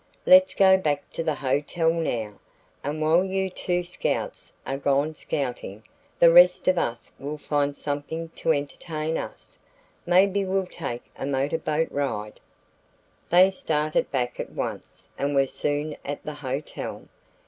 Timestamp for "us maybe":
9.15-10.43